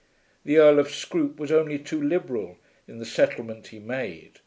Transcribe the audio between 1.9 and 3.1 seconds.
liberal in the